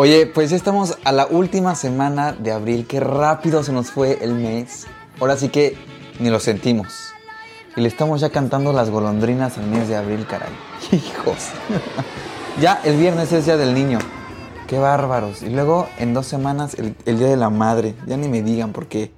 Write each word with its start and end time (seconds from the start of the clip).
Oye, 0.00 0.26
pues 0.26 0.50
ya 0.50 0.56
estamos 0.56 0.96
a 1.02 1.10
la 1.10 1.26
última 1.26 1.74
semana 1.74 2.30
de 2.30 2.52
abril. 2.52 2.86
Qué 2.86 3.00
rápido 3.00 3.64
se 3.64 3.72
nos 3.72 3.90
fue 3.90 4.22
el 4.22 4.32
mes. 4.32 4.86
Ahora 5.18 5.36
sí 5.36 5.48
que 5.48 5.76
ni 6.20 6.30
lo 6.30 6.38
sentimos. 6.38 7.12
Y 7.74 7.80
le 7.80 7.88
estamos 7.88 8.20
ya 8.20 8.30
cantando 8.30 8.72
las 8.72 8.90
golondrinas 8.90 9.58
al 9.58 9.66
mes 9.66 9.88
de 9.88 9.96
abril, 9.96 10.24
caray. 10.24 10.52
Hijos. 10.92 11.48
ya 12.60 12.80
el 12.84 12.96
viernes 12.96 13.32
es 13.32 13.46
día 13.46 13.56
del 13.56 13.74
niño. 13.74 13.98
Qué 14.68 14.78
bárbaros. 14.78 15.42
Y 15.42 15.50
luego 15.50 15.88
en 15.98 16.14
dos 16.14 16.28
semanas 16.28 16.76
el, 16.76 16.94
día 17.18 17.26
de 17.26 17.36
la 17.36 17.50
madre. 17.50 17.96
Ya 18.06 18.16
ni 18.16 18.28
me 18.28 18.42
digan 18.42 18.72
porque, 18.72 19.12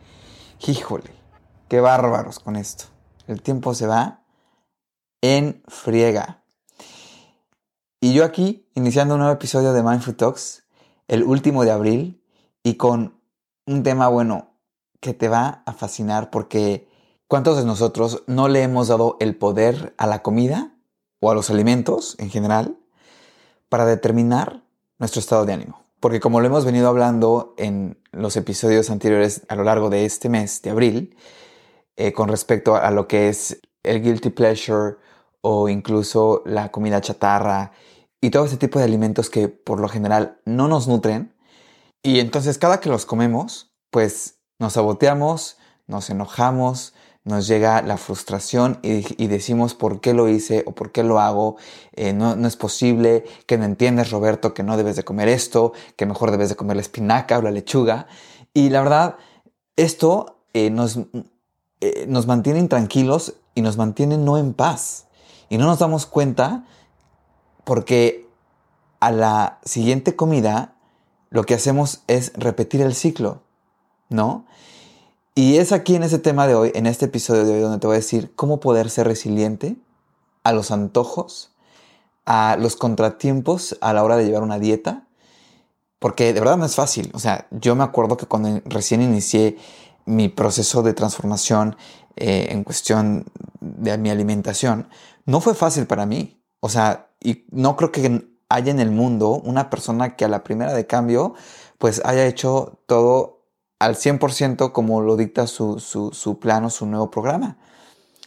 híjole, 0.66 1.10
qué 1.68 1.80
bárbaros 1.80 2.38
con 2.38 2.56
esto. 2.56 2.84
El 3.26 3.42
tiempo 3.42 3.74
se 3.74 3.86
va 3.86 4.22
en 5.20 5.62
friega. 5.68 6.42
Y 8.00 8.14
yo 8.14 8.24
aquí, 8.24 8.66
iniciando 8.74 9.16
un 9.16 9.20
nuevo 9.20 9.34
episodio 9.34 9.74
de 9.74 9.82
Mindful 9.82 10.16
Talks, 10.16 10.64
el 11.10 11.24
último 11.24 11.64
de 11.64 11.72
abril, 11.72 12.22
y 12.62 12.74
con 12.74 13.20
un 13.66 13.82
tema 13.82 14.06
bueno 14.08 14.54
que 15.00 15.12
te 15.12 15.28
va 15.28 15.62
a 15.66 15.72
fascinar 15.72 16.30
porque 16.30 16.88
¿cuántos 17.26 17.56
de 17.56 17.64
nosotros 17.64 18.22
no 18.28 18.46
le 18.48 18.62
hemos 18.62 18.88
dado 18.88 19.16
el 19.18 19.34
poder 19.34 19.92
a 19.98 20.06
la 20.06 20.22
comida 20.22 20.76
o 21.20 21.30
a 21.30 21.34
los 21.34 21.50
alimentos 21.50 22.14
en 22.20 22.30
general 22.30 22.76
para 23.68 23.86
determinar 23.86 24.62
nuestro 24.98 25.18
estado 25.18 25.46
de 25.46 25.54
ánimo? 25.54 25.82
Porque 25.98 26.20
como 26.20 26.40
lo 26.40 26.46
hemos 26.46 26.64
venido 26.64 26.88
hablando 26.88 27.54
en 27.58 27.98
los 28.12 28.36
episodios 28.36 28.88
anteriores 28.88 29.42
a 29.48 29.56
lo 29.56 29.64
largo 29.64 29.90
de 29.90 30.04
este 30.04 30.28
mes 30.28 30.62
de 30.62 30.70
abril, 30.70 31.16
eh, 31.96 32.12
con 32.12 32.28
respecto 32.28 32.76
a 32.76 32.90
lo 32.92 33.08
que 33.08 33.28
es 33.28 33.60
el 33.82 34.00
guilty 34.00 34.30
pleasure 34.30 34.96
o 35.40 35.68
incluso 35.68 36.42
la 36.46 36.70
comida 36.70 37.00
chatarra 37.00 37.72
y 38.20 38.30
todo 38.30 38.44
ese 38.44 38.56
tipo 38.56 38.78
de 38.78 38.84
alimentos 38.84 39.30
que 39.30 39.48
por 39.48 39.80
lo 39.80 39.88
general 39.88 40.38
no 40.44 40.68
nos 40.68 40.88
nutren. 40.88 41.34
Y 42.02 42.20
entonces 42.20 42.58
cada 42.58 42.80
que 42.80 42.88
los 42.88 43.06
comemos, 43.06 43.72
pues 43.90 44.40
nos 44.58 44.74
saboteamos, 44.74 45.56
nos 45.86 46.10
enojamos, 46.10 46.94
nos 47.24 47.46
llega 47.46 47.82
la 47.82 47.96
frustración 47.96 48.78
y, 48.82 49.22
y 49.22 49.26
decimos 49.26 49.74
por 49.74 50.00
qué 50.00 50.14
lo 50.14 50.28
hice 50.28 50.64
o 50.66 50.72
por 50.72 50.90
qué 50.90 51.02
lo 51.02 51.20
hago, 51.20 51.56
eh, 51.92 52.12
no, 52.12 52.34
no 52.36 52.48
es 52.48 52.56
posible, 52.56 53.24
que 53.46 53.58
no 53.58 53.64
entiendes 53.64 54.10
Roberto, 54.10 54.54
que 54.54 54.62
no 54.62 54.76
debes 54.76 54.96
de 54.96 55.04
comer 55.04 55.28
esto, 55.28 55.72
que 55.96 56.06
mejor 56.06 56.30
debes 56.30 56.48
de 56.48 56.56
comer 56.56 56.76
la 56.76 56.82
espinaca 56.82 57.38
o 57.38 57.42
la 57.42 57.50
lechuga. 57.50 58.06
Y 58.54 58.70
la 58.70 58.82
verdad, 58.82 59.16
esto 59.76 60.38
eh, 60.54 60.70
nos, 60.70 60.98
eh, 61.80 62.06
nos 62.08 62.26
mantiene 62.26 62.58
intranquilos 62.58 63.34
y 63.54 63.62
nos 63.62 63.76
mantiene 63.76 64.16
no 64.16 64.38
en 64.38 64.54
paz. 64.54 65.06
Y 65.48 65.58
no 65.58 65.66
nos 65.66 65.78
damos 65.78 66.06
cuenta 66.06 66.64
porque 67.64 68.28
a 69.00 69.10
la 69.10 69.58
siguiente 69.64 70.16
comida 70.16 70.74
lo 71.30 71.44
que 71.44 71.54
hacemos 71.54 72.02
es 72.06 72.32
repetir 72.34 72.80
el 72.82 72.94
ciclo, 72.94 73.42
¿no? 74.08 74.46
Y 75.34 75.58
es 75.58 75.72
aquí 75.72 75.94
en 75.94 76.02
ese 76.02 76.18
tema 76.18 76.46
de 76.46 76.54
hoy, 76.54 76.72
en 76.74 76.86
este 76.86 77.06
episodio 77.06 77.44
de 77.44 77.54
hoy, 77.54 77.60
donde 77.60 77.78
te 77.78 77.86
voy 77.86 77.94
a 77.94 78.00
decir 78.00 78.34
cómo 78.34 78.60
poder 78.60 78.90
ser 78.90 79.06
resiliente 79.06 79.76
a 80.42 80.52
los 80.52 80.70
antojos, 80.70 81.52
a 82.26 82.56
los 82.58 82.76
contratiempos 82.76 83.78
a 83.80 83.92
la 83.92 84.02
hora 84.02 84.16
de 84.16 84.24
llevar 84.24 84.42
una 84.42 84.58
dieta, 84.58 85.06
porque 85.98 86.32
de 86.32 86.40
verdad 86.40 86.56
no 86.56 86.64
es 86.64 86.74
fácil. 86.74 87.10
O 87.14 87.18
sea, 87.18 87.46
yo 87.50 87.76
me 87.76 87.84
acuerdo 87.84 88.16
que 88.16 88.26
cuando 88.26 88.60
recién 88.64 89.02
inicié 89.02 89.56
mi 90.04 90.28
proceso 90.28 90.82
de 90.82 90.94
transformación 90.94 91.76
eh, 92.16 92.48
en 92.50 92.64
cuestión 92.64 93.24
de 93.60 93.96
mi 93.98 94.10
alimentación, 94.10 94.88
no 95.26 95.40
fue 95.40 95.54
fácil 95.54 95.86
para 95.86 96.06
mí. 96.06 96.42
O 96.60 96.68
sea, 96.68 97.09
y 97.20 97.44
no 97.50 97.76
creo 97.76 97.92
que 97.92 98.26
haya 98.48 98.70
en 98.70 98.80
el 98.80 98.90
mundo 98.90 99.40
una 99.44 99.70
persona 99.70 100.16
que 100.16 100.24
a 100.24 100.28
la 100.28 100.42
primera 100.42 100.74
de 100.74 100.86
cambio, 100.86 101.34
pues 101.78 102.02
haya 102.04 102.26
hecho 102.26 102.80
todo 102.86 103.40
al 103.78 103.94
100% 103.94 104.72
como 104.72 105.00
lo 105.00 105.16
dicta 105.16 105.46
su, 105.46 105.80
su, 105.80 106.12
su 106.12 106.38
plan 106.38 106.64
o 106.64 106.70
su 106.70 106.86
nuevo 106.86 107.10
programa. 107.10 107.58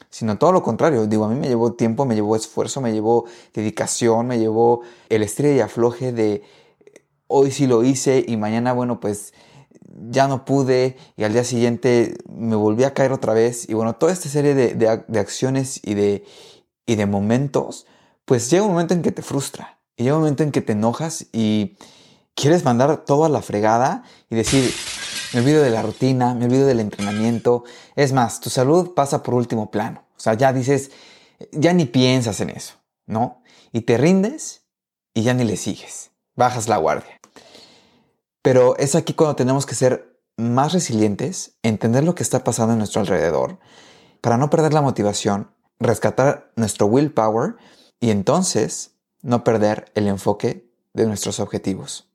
Sino 0.09 0.37
todo 0.37 0.51
lo 0.51 0.63
contrario. 0.63 1.07
Digo, 1.07 1.25
a 1.25 1.29
mí 1.29 1.35
me 1.35 1.47
llevó 1.47 1.73
tiempo, 1.73 2.05
me 2.05 2.15
llevó 2.15 2.35
esfuerzo, 2.35 2.81
me 2.81 2.93
llevó 2.93 3.25
dedicación, 3.53 4.27
me 4.27 4.39
llevó 4.39 4.81
el 5.09 5.23
estrella 5.23 5.57
y 5.57 5.59
afloje 5.59 6.11
de 6.11 6.43
hoy 7.27 7.51
sí 7.51 7.67
lo 7.67 7.83
hice 7.83 8.23
y 8.27 8.37
mañana, 8.37 8.73
bueno, 8.73 8.99
pues 8.99 9.33
ya 10.09 10.27
no 10.27 10.45
pude 10.45 10.97
y 11.17 11.23
al 11.23 11.33
día 11.33 11.43
siguiente 11.43 12.15
me 12.29 12.55
volví 12.55 12.83
a 12.83 12.93
caer 12.93 13.11
otra 13.11 13.33
vez. 13.33 13.67
Y 13.69 13.73
bueno, 13.73 13.95
toda 13.95 14.13
esta 14.13 14.29
serie 14.29 14.53
de, 14.53 14.75
de, 14.75 15.03
de 15.07 15.19
acciones 15.19 15.79
y 15.83 15.95
de, 15.95 16.23
y 16.85 16.95
de 16.95 17.05
momentos, 17.05 17.85
pues 18.25 18.49
llega 18.49 18.63
un 18.63 18.71
momento 18.71 18.93
en 18.93 19.01
que 19.01 19.11
te 19.11 19.21
frustra. 19.21 19.79
Y 19.95 20.03
llega 20.03 20.15
un 20.15 20.21
momento 20.21 20.43
en 20.43 20.51
que 20.51 20.61
te 20.61 20.73
enojas 20.73 21.27
y 21.31 21.77
quieres 22.35 22.63
mandar 22.63 23.05
todo 23.05 23.25
a 23.25 23.29
la 23.29 23.41
fregada 23.41 24.03
y 24.29 24.35
decir, 24.35 24.73
me 25.33 25.41
olvido 25.41 25.61
de 25.61 25.69
la 25.69 25.81
rutina, 25.81 26.33
me 26.33 26.45
olvido 26.45 26.65
del 26.65 26.79
entrenamiento. 26.79 27.63
Es 27.95 28.13
más, 28.13 28.39
tu 28.39 28.49
salud 28.49 28.93
pasa 28.93 29.23
por 29.23 29.33
último 29.33 29.71
plano. 29.71 30.03
O 30.17 30.19
sea, 30.19 30.33
ya 30.33 30.53
dices, 30.53 30.91
ya 31.51 31.73
ni 31.73 31.85
piensas 31.85 32.39
en 32.41 32.49
eso, 32.49 32.75
¿no? 33.05 33.41
Y 33.71 33.81
te 33.81 33.97
rindes 33.97 34.65
y 35.13 35.23
ya 35.23 35.33
ni 35.33 35.43
le 35.43 35.57
sigues. 35.57 36.11
Bajas 36.35 36.67
la 36.67 36.77
guardia. 36.77 37.19
Pero 38.41 38.77
es 38.77 38.95
aquí 38.95 39.13
cuando 39.13 39.35
tenemos 39.35 39.65
que 39.65 39.75
ser 39.75 40.19
más 40.37 40.73
resilientes, 40.73 41.57
entender 41.61 42.03
lo 42.03 42.15
que 42.15 42.23
está 42.23 42.43
pasando 42.43 42.73
en 42.73 42.79
nuestro 42.79 43.01
alrededor, 43.01 43.59
para 44.21 44.37
no 44.37 44.49
perder 44.49 44.73
la 44.73 44.81
motivación, 44.81 45.51
rescatar 45.79 46.51
nuestro 46.55 46.87
willpower 46.87 47.55
y 48.03 48.11
entonces 48.11 48.91
no 49.21 49.45
perder 49.45 49.89
el 49.95 50.09
enfoque 50.09 50.69
de 50.93 51.05
nuestros 51.05 51.39
objetivos. 51.39 52.09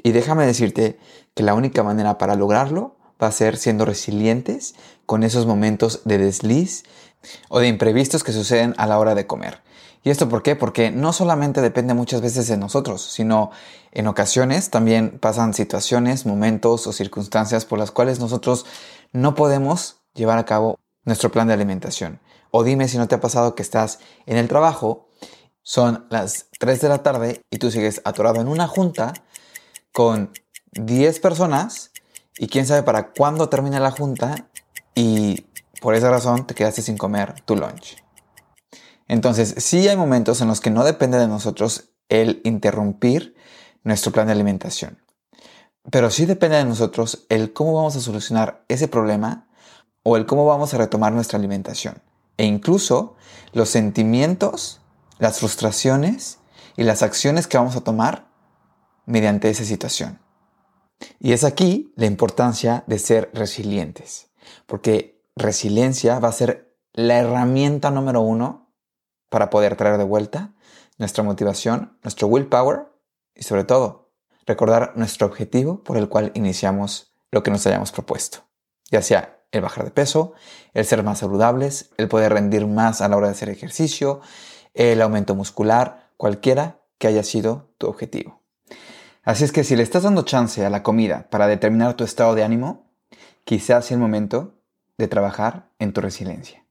Y 0.00 0.12
déjame 0.12 0.46
decirte 0.46 0.96
que 1.34 1.42
la 1.42 1.54
única 1.54 1.82
manera 1.82 2.18
para 2.18 2.36
lograrlo 2.36 2.94
va 3.20 3.26
a 3.26 3.32
ser 3.32 3.56
siendo 3.56 3.84
resilientes 3.84 4.76
con 5.06 5.24
esos 5.24 5.44
momentos 5.44 6.02
de 6.04 6.18
desliz 6.18 6.84
o 7.48 7.58
de 7.58 7.66
imprevistos 7.66 8.22
que 8.22 8.30
suceden 8.30 8.74
a 8.76 8.86
la 8.86 8.96
hora 8.96 9.16
de 9.16 9.26
comer. 9.26 9.60
¿Y 10.04 10.10
esto 10.10 10.28
por 10.28 10.44
qué? 10.44 10.54
Porque 10.54 10.92
no 10.92 11.12
solamente 11.12 11.60
depende 11.60 11.94
muchas 11.94 12.20
veces 12.20 12.46
de 12.46 12.56
nosotros, 12.56 13.02
sino 13.02 13.50
en 13.90 14.06
ocasiones 14.06 14.70
también 14.70 15.18
pasan 15.18 15.52
situaciones, 15.52 16.26
momentos 16.26 16.86
o 16.86 16.92
circunstancias 16.92 17.64
por 17.64 17.80
las 17.80 17.90
cuales 17.90 18.20
nosotros 18.20 18.66
no 19.10 19.34
podemos 19.34 19.96
llevar 20.14 20.38
a 20.38 20.44
cabo 20.44 20.78
nuestro 21.04 21.32
plan 21.32 21.48
de 21.48 21.54
alimentación. 21.54 22.20
O 22.52 22.62
dime 22.62 22.86
si 22.86 22.98
no 22.98 23.08
te 23.08 23.16
ha 23.16 23.20
pasado 23.20 23.56
que 23.56 23.62
estás 23.62 23.98
en 24.26 24.36
el 24.36 24.46
trabajo, 24.46 25.08
son 25.64 26.06
las 26.10 26.46
3 26.60 26.80
de 26.80 26.88
la 26.88 27.02
tarde 27.02 27.42
y 27.50 27.58
tú 27.58 27.70
sigues 27.70 28.00
atorado 28.04 28.40
en 28.40 28.48
una 28.48 28.68
junta 28.68 29.14
con 29.92 30.30
10 30.72 31.18
personas 31.20 31.90
y 32.38 32.46
quién 32.46 32.66
sabe 32.66 32.82
para 32.82 33.12
cuándo 33.12 33.48
termina 33.48 33.80
la 33.80 33.90
junta 33.90 34.48
y 34.94 35.46
por 35.80 35.94
esa 35.94 36.10
razón 36.10 36.46
te 36.46 36.54
quedaste 36.54 36.82
sin 36.82 36.96
comer 36.96 37.40
tu 37.42 37.56
lunch. 37.56 37.96
Entonces, 39.08 39.54
sí 39.58 39.88
hay 39.88 39.96
momentos 39.96 40.40
en 40.40 40.48
los 40.48 40.60
que 40.60 40.70
no 40.70 40.84
depende 40.84 41.18
de 41.18 41.28
nosotros 41.28 41.90
el 42.08 42.40
interrumpir 42.44 43.34
nuestro 43.82 44.12
plan 44.12 44.26
de 44.26 44.32
alimentación. 44.32 44.98
Pero 45.90 46.10
sí 46.10 46.24
depende 46.26 46.56
de 46.56 46.64
nosotros 46.64 47.26
el 47.28 47.52
cómo 47.52 47.74
vamos 47.74 47.96
a 47.96 48.00
solucionar 48.00 48.64
ese 48.68 48.88
problema 48.88 49.46
o 50.02 50.16
el 50.16 50.26
cómo 50.26 50.46
vamos 50.46 50.72
a 50.72 50.78
retomar 50.78 51.12
nuestra 51.12 51.38
alimentación. 51.38 52.02
E 52.36 52.44
incluso 52.44 53.16
los 53.52 53.68
sentimientos, 53.68 54.80
las 55.18 55.38
frustraciones 55.38 56.38
y 56.76 56.84
las 56.84 57.02
acciones 57.02 57.46
que 57.46 57.58
vamos 57.58 57.76
a 57.76 57.82
tomar 57.82 58.28
mediante 59.06 59.50
esa 59.50 59.64
situación. 59.64 60.20
Y 61.18 61.32
es 61.32 61.44
aquí 61.44 61.92
la 61.96 62.06
importancia 62.06 62.84
de 62.86 62.98
ser 62.98 63.30
resilientes, 63.34 64.30
porque 64.66 65.22
resiliencia 65.36 66.18
va 66.18 66.28
a 66.28 66.32
ser 66.32 66.74
la 66.92 67.18
herramienta 67.18 67.90
número 67.90 68.20
uno 68.20 68.72
para 69.28 69.50
poder 69.50 69.76
traer 69.76 69.98
de 69.98 70.04
vuelta 70.04 70.54
nuestra 70.98 71.24
motivación, 71.24 71.98
nuestro 72.02 72.28
willpower 72.28 72.86
y 73.34 73.42
sobre 73.42 73.64
todo 73.64 74.12
recordar 74.46 74.92
nuestro 74.96 75.26
objetivo 75.26 75.82
por 75.82 75.96
el 75.96 76.08
cual 76.08 76.30
iniciamos 76.34 77.14
lo 77.30 77.42
que 77.42 77.50
nos 77.50 77.66
hayamos 77.66 77.90
propuesto, 77.90 78.44
ya 78.90 79.02
sea 79.02 79.40
el 79.50 79.60
bajar 79.60 79.84
de 79.84 79.90
peso, 79.90 80.34
el 80.72 80.84
ser 80.84 81.02
más 81.02 81.18
saludables, 81.18 81.90
el 81.96 82.08
poder 82.08 82.32
rendir 82.32 82.66
más 82.66 83.00
a 83.00 83.08
la 83.08 83.16
hora 83.16 83.28
de 83.28 83.32
hacer 83.32 83.48
ejercicio, 83.48 84.20
el 84.74 85.00
aumento 85.00 85.34
muscular, 85.34 86.10
cualquiera 86.16 86.80
que 86.98 87.06
haya 87.06 87.22
sido 87.22 87.70
tu 87.78 87.86
objetivo. 87.86 88.40
Así 89.22 89.44
es 89.44 89.52
que 89.52 89.64
si 89.64 89.74
le 89.74 89.82
estás 89.82 90.02
dando 90.02 90.22
chance 90.22 90.64
a 90.64 90.70
la 90.70 90.82
comida 90.82 91.28
para 91.30 91.46
determinar 91.46 91.94
tu 91.94 92.04
estado 92.04 92.34
de 92.34 92.44
ánimo, 92.44 92.90
quizás 93.44 93.86
sea 93.86 93.94
el 93.94 94.00
momento 94.00 94.54
de 94.98 95.08
trabajar 95.08 95.70
en 95.78 95.92
tu 95.92 96.00
resiliencia. 96.00 96.64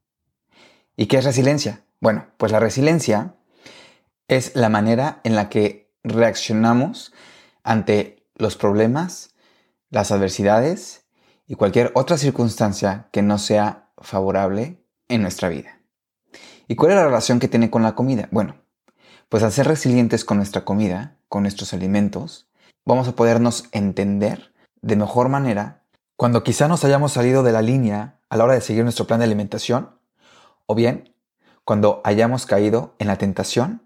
¿Y 0.96 1.08
qué 1.08 1.18
es 1.18 1.26
resiliencia? 1.26 1.84
Bueno, 2.00 2.28
pues 2.38 2.52
la 2.52 2.60
resiliencia 2.60 3.36
es 4.28 4.56
la 4.56 4.70
manera 4.70 5.20
en 5.24 5.36
la 5.36 5.50
que 5.50 5.92
reaccionamos 6.04 7.14
ante 7.64 8.28
los 8.36 8.56
problemas, 8.56 9.34
las 9.90 10.12
adversidades 10.12 11.06
y 11.48 11.56
cualquier 11.56 11.92
otra 11.96 12.18
circunstancia 12.18 13.08
que 13.12 13.22
no 13.22 13.38
sea 13.38 13.90
favorable 13.98 14.84
en 15.08 15.22
nuestra 15.22 15.50
vida. 15.50 15.80
¿Y 16.74 16.76
cuál 16.76 16.94
es 16.94 16.98
la 16.98 17.06
relación 17.06 17.40
que 17.40 17.48
tiene 17.48 17.70
con 17.70 17.84
la 17.84 17.94
comida? 17.94 18.28
Bueno, 18.32 18.56
pues 19.30 19.44
al 19.44 19.52
ser 19.52 19.68
resilientes 19.68 20.26
con 20.26 20.38
nuestra 20.38 20.66
comida, 20.66 21.18
con 21.30 21.44
nuestros 21.44 21.72
alimentos, 21.72 22.48
vamos 22.84 23.08
a 23.08 23.12
podernos 23.12 23.66
entender 23.74 24.56
de 24.82 24.96
mejor 24.96 25.30
manera 25.30 25.84
cuando 26.16 26.42
quizá 26.42 26.68
nos 26.68 26.84
hayamos 26.84 27.12
salido 27.12 27.44
de 27.44 27.52
la 27.52 27.62
línea 27.62 28.18
a 28.28 28.38
la 28.38 28.46
hora 28.46 28.56
de 28.56 28.62
seguir 28.62 28.82
nuestro 28.82 29.06
plan 29.06 29.20
de 29.20 29.26
alimentación, 29.26 30.00
o 30.66 30.74
bien 30.74 31.14
cuando 31.64 32.02
hayamos 32.04 32.48
caído 32.48 32.96
en 32.98 33.06
la 33.06 33.20
tentación 33.20 33.84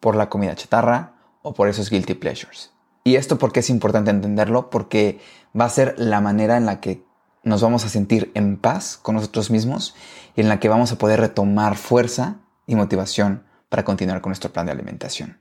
por 0.00 0.16
la 0.16 0.30
comida 0.30 0.54
chatarra 0.54 1.16
o 1.42 1.52
por 1.52 1.68
esos 1.68 1.90
guilty 1.90 2.14
pleasures. 2.14 2.72
Y 3.04 3.16
esto 3.16 3.36
porque 3.36 3.60
es 3.60 3.68
importante 3.68 4.10
entenderlo, 4.10 4.70
porque 4.70 5.20
va 5.54 5.66
a 5.66 5.68
ser 5.68 5.96
la 5.98 6.22
manera 6.22 6.56
en 6.56 6.64
la 6.64 6.80
que 6.80 7.04
nos 7.44 7.60
vamos 7.60 7.84
a 7.84 7.88
sentir 7.88 8.30
en 8.34 8.56
paz 8.56 8.96
con 8.96 9.16
nosotros 9.16 9.50
mismos 9.50 9.94
y 10.34 10.40
en 10.40 10.48
la 10.48 10.60
que 10.60 10.68
vamos 10.68 10.92
a 10.92 10.98
poder 10.98 11.20
retomar 11.20 11.76
fuerza 11.76 12.40
y 12.66 12.74
motivación 12.74 13.44
para 13.68 13.84
continuar 13.84 14.20
con 14.20 14.30
nuestro 14.30 14.52
plan 14.52 14.66
de 14.66 14.72
alimentación. 14.72 15.40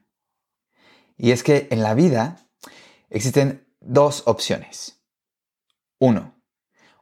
Y 1.17 1.31
es 1.31 1.43
que 1.43 1.67
en 1.71 1.83
la 1.83 1.93
vida 1.93 2.37
existen 3.09 3.67
dos 3.79 4.23
opciones. 4.25 5.01
Uno, 5.99 6.33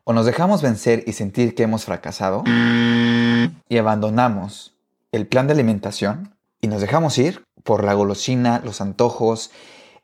o 0.04 0.14
nos 0.14 0.26
dejamos 0.26 0.62
vencer 0.62 1.04
y 1.08 1.14
sentir 1.14 1.56
que 1.56 1.64
hemos 1.64 1.86
fracasado 1.86 2.44
y 2.46 3.78
abandonamos 3.78 4.76
el 5.12 5.28
plan 5.28 5.48
de 5.48 5.54
alimentación 5.54 6.36
y 6.60 6.68
nos 6.68 6.82
dejamos 6.82 7.18
ir 7.18 7.44
por 7.64 7.84
la 7.84 7.94
golosina, 7.94 8.60
los 8.64 8.82
antojos, 8.82 9.52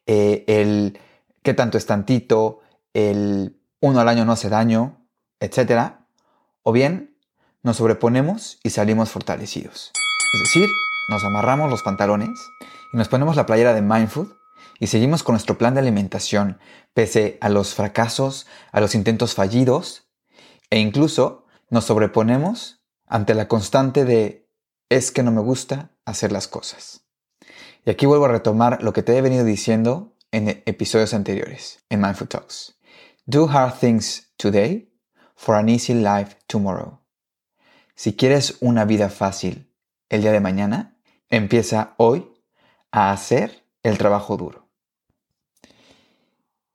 eh, 0.06 0.44
el 0.48 1.00
qué 1.42 1.54
tanto 1.54 1.78
es 1.78 1.86
tantito, 1.86 2.62
el 2.94 3.60
uno 3.82 4.00
al 4.00 4.08
año 4.08 4.26
no 4.26 4.32
hace 4.32 4.50
daño, 4.50 5.06
etc. 5.40 5.94
O 6.62 6.72
bien 6.72 7.15
nos 7.66 7.78
sobreponemos 7.78 8.60
y 8.62 8.70
salimos 8.70 9.10
fortalecidos. 9.10 9.92
Es 10.36 10.40
decir, 10.40 10.70
nos 11.10 11.24
amarramos 11.24 11.68
los 11.68 11.82
pantalones 11.82 12.30
y 12.94 12.98
nos 12.98 13.10
ponemos 13.10 13.36
la 13.36 13.48
playera 13.48 13.74
de 13.74 13.82
Mindfood 13.82 14.28
y 14.80 14.86
seguimos 14.86 15.24
con 15.24 15.34
nuestro 15.34 15.58
plan 15.58 15.74
de 15.74 15.80
alimentación 15.80 16.60
pese 16.94 17.40
a 17.42 17.50
los 17.50 17.74
fracasos, 17.74 18.46
a 18.72 18.82
los 18.82 18.94
intentos 18.94 19.34
fallidos 19.34 20.08
e 20.70 20.78
incluso 20.78 21.48
nos 21.72 21.86
sobreponemos 21.86 22.84
ante 23.08 23.34
la 23.34 23.48
constante 23.48 24.06
de 24.06 24.48
es 24.90 25.12
que 25.12 25.24
no 25.24 25.32
me 25.32 25.42
gusta 25.42 25.90
hacer 26.06 26.32
las 26.32 26.48
cosas. 26.48 27.08
Y 27.84 27.90
aquí 27.90 28.06
vuelvo 28.06 28.26
a 28.26 28.30
retomar 28.30 28.84
lo 28.84 28.94
que 28.94 29.02
te 29.02 29.18
he 29.18 29.22
venido 29.22 29.44
diciendo 29.44 30.16
en 30.32 30.62
episodios 30.68 31.16
anteriores, 31.16 31.84
en 31.90 32.02
Mindful 32.02 32.28
Talks. 32.28 32.78
Do 33.26 33.48
hard 33.48 33.80
things 33.80 34.32
today 34.38 34.94
for 35.36 35.56
an 35.56 35.68
easy 35.68 35.96
life 35.96 36.36
tomorrow. 36.46 37.05
Si 37.96 38.16
quieres 38.16 38.58
una 38.60 38.86
vida 38.86 39.10
fácil 39.10 39.74
el 40.10 40.22
día 40.22 40.32
de 40.34 40.42
mañana, 40.42 40.98
empieza 41.30 41.96
hoy 41.98 42.30
a 42.92 43.12
hacer 43.12 43.66
el 43.84 43.98
trabajo 43.98 44.36
duro. 44.38 44.68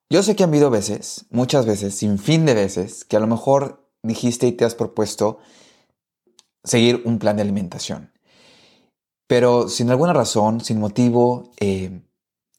Yo 0.09 0.23
sé 0.23 0.35
que 0.35 0.43
han 0.43 0.51
habido 0.51 0.71
veces, 0.71 1.27
muchas 1.31 1.67
veces, 1.67 1.95
sin 1.95 2.19
fin 2.19 2.45
de 2.47 2.55
veces, 2.55 3.05
que 3.05 3.17
a 3.17 3.21
lo 3.21 3.27
mejor 3.27 3.89
dijiste 4.03 4.47
y 4.47 4.53
te 4.53 4.65
has 4.65 4.75
propuesto 4.75 5.39
seguir 6.65 7.03
un 7.05 7.19
plan 7.19 7.37
de 7.37 7.43
alimentación. 7.43 8.13
Pero 9.29 9.69
sin 9.69 9.91
alguna 9.91 10.13
razón, 10.13 10.61
sin 10.61 10.81
motivo, 10.81 11.53
eh, 11.61 12.03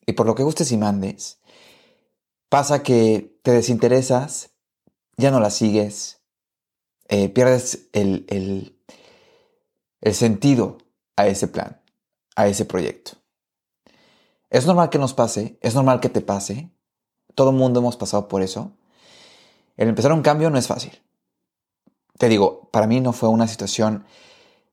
y 0.05 0.13
por 0.13 0.25
lo 0.25 0.35
que 0.35 0.43
gustes 0.43 0.71
y 0.71 0.77
mandes, 0.77 1.41
pasa 2.47 2.83
que 2.83 3.37
te 3.43 3.51
desinteresas, 3.51 4.51
ya 5.17 5.31
no 5.31 5.41
la 5.41 5.49
sigues, 5.49 6.20
eh, 7.11 7.27
pierdes 7.27 7.89
el, 7.91 8.25
el, 8.29 8.79
el 9.99 10.15
sentido 10.15 10.77
a 11.17 11.27
ese 11.27 11.47
plan, 11.47 11.81
a 12.37 12.47
ese 12.47 12.63
proyecto. 12.63 13.11
Es 14.49 14.65
normal 14.65 14.89
que 14.89 14.97
nos 14.97 15.13
pase, 15.13 15.59
es 15.61 15.75
normal 15.75 15.99
que 15.99 16.07
te 16.07 16.21
pase, 16.21 16.71
todo 17.35 17.49
el 17.49 17.57
mundo 17.57 17.81
hemos 17.81 17.97
pasado 17.97 18.29
por 18.29 18.41
eso. 18.41 18.71
El 19.75 19.89
empezar 19.89 20.13
un 20.13 20.21
cambio 20.21 20.49
no 20.49 20.57
es 20.57 20.67
fácil. 20.67 21.01
Te 22.17 22.29
digo, 22.29 22.69
para 22.71 22.87
mí 22.87 23.01
no 23.01 23.11
fue 23.11 23.27
una 23.27 23.47
situación 23.47 24.05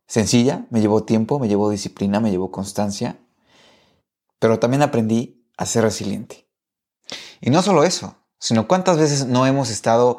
sencilla, 0.07 0.65
me 0.71 0.81
llevó 0.81 1.03
tiempo, 1.03 1.41
me 1.41 1.49
llevó 1.49 1.69
disciplina, 1.71 2.21
me 2.21 2.31
llevó 2.31 2.53
constancia, 2.53 3.19
pero 4.39 4.61
también 4.61 4.83
aprendí 4.83 5.45
a 5.57 5.67
ser 5.67 5.83
resiliente. 5.83 6.49
Y 7.41 7.51
no 7.51 7.63
solo 7.63 7.83
eso, 7.83 8.15
sino 8.39 8.69
cuántas 8.69 8.97
veces 8.97 9.27
no 9.27 9.45
hemos 9.45 9.71
estado 9.71 10.19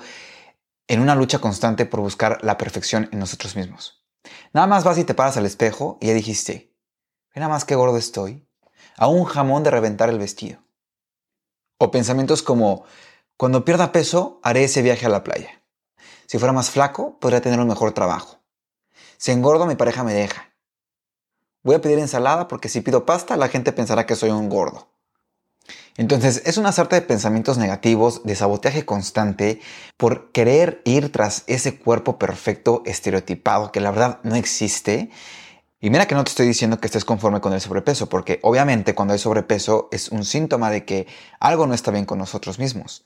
en 0.90 1.00
una 1.00 1.16
lucha 1.16 1.40
constante 1.40 1.86
por 1.86 2.02
buscar 2.02 2.40
la 2.44 2.58
perfección 2.58 3.08
en 3.12 3.20
nosotros 3.20 3.56
mismos. 3.56 4.04
Nada 4.54 4.66
más 4.66 4.84
vas 4.84 4.98
y 4.98 5.04
te 5.04 5.14
paras 5.14 5.38
al 5.38 5.46
espejo 5.46 6.00
y 6.02 6.08
ya 6.08 6.14
dijiste, 6.14 6.76
nada 7.36 7.48
más 7.48 7.64
qué 7.64 7.76
gordo 7.76 7.96
estoy, 7.96 8.50
a 8.98 9.08
un 9.08 9.24
jamón 9.24 9.64
de 9.64 9.70
reventar 9.70 10.10
el 10.10 10.18
vestido. 10.18 10.62
O 11.78 11.92
pensamientos 11.92 12.42
como, 12.42 12.86
cuando 13.38 13.64
pierda 13.64 13.92
peso, 13.92 14.42
haré 14.44 14.64
ese 14.64 14.82
viaje 14.82 15.06
a 15.06 15.10
la 15.10 15.24
playa. 15.24 15.64
Si 16.26 16.40
fuera 16.40 16.54
más 16.54 16.72
flaco, 16.72 17.20
podría 17.20 17.40
tener 17.40 17.60
un 17.60 17.68
mejor 17.68 17.94
trabajo. 17.94 18.40
Si 19.18 19.32
engordo, 19.32 19.68
mi 19.68 19.76
pareja 19.76 20.04
me 20.04 20.14
deja. 20.14 20.56
Voy 21.62 21.76
a 21.76 21.82
pedir 21.82 22.00
ensalada 22.00 22.48
porque 22.48 22.68
si 22.68 22.82
pido 22.82 23.06
pasta, 23.06 23.38
la 23.38 23.48
gente 23.48 23.72
pensará 23.74 24.08
que 24.08 24.16
soy 24.16 24.32
un 24.32 24.50
gordo. 24.50 24.92
Entonces, 26.00 26.44
es 26.46 26.56
una 26.56 26.72
sarta 26.72 26.96
de 26.96 27.02
pensamientos 27.02 27.58
negativos, 27.58 28.24
de 28.24 28.34
sabotaje 28.34 28.86
constante, 28.86 29.60
por 29.98 30.32
querer 30.32 30.82
ir 30.86 31.12
tras 31.12 31.44
ese 31.48 31.78
cuerpo 31.78 32.18
perfecto 32.18 32.84
estereotipado 32.86 33.74
que 33.74 33.82
la 33.82 33.92
verdad 33.92 34.22
no 34.24 34.38
existe. 34.38 35.10
Y 35.82 35.90
mira 35.90 36.08
que 36.08 36.16
no 36.16 36.24
te 36.24 36.30
estoy 36.30 36.48
diciendo 36.48 36.80
que 36.80 36.88
estés 36.88 37.04
conforme 37.04 37.42
con 37.42 37.52
el 37.52 37.60
sobrepeso, 37.60 38.08
porque 38.08 38.40
obviamente 38.44 38.96
cuando 38.96 39.12
hay 39.12 39.20
sobrepeso 39.20 39.90
es 39.92 40.08
un 40.08 40.24
síntoma 40.24 40.72
de 40.72 40.86
que 40.86 41.06
algo 41.42 41.68
no 41.68 41.74
está 41.74 41.92
bien 41.92 42.06
con 42.06 42.18
nosotros 42.18 42.60
mismos. 42.60 43.06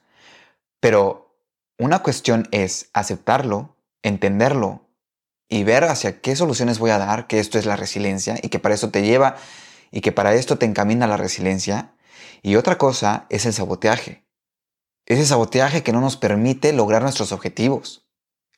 Pero 0.79 1.35
una 1.79 2.03
cuestión 2.03 2.47
es 2.51 2.91
aceptarlo, 2.93 3.75
entenderlo 4.03 4.85
y 5.49 5.63
ver 5.63 5.85
hacia 5.85 6.21
qué 6.21 6.35
soluciones 6.35 6.77
voy 6.77 6.91
a 6.91 6.99
dar, 6.99 7.25
que 7.25 7.39
esto 7.39 7.57
es 7.57 7.65
la 7.65 7.75
resiliencia 7.75 8.37
y 8.39 8.49
que 8.49 8.59
para 8.59 8.75
eso 8.75 8.91
te 8.91 9.01
lleva 9.01 9.35
y 9.89 10.01
que 10.01 10.11
para 10.11 10.35
esto 10.35 10.59
te 10.59 10.67
encamina 10.67 11.07
la 11.07 11.17
resiliencia. 11.17 11.89
Y 12.41 12.55
otra 12.55 12.77
cosa 12.77 13.25
es 13.29 13.45
el 13.45 13.53
saboteaje. 13.53 14.25
Ese 15.05 15.25
saboteaje 15.25 15.83
que 15.83 15.91
no 15.91 16.01
nos 16.01 16.17
permite 16.17 16.73
lograr 16.73 17.01
nuestros 17.01 17.31
objetivos, 17.31 18.07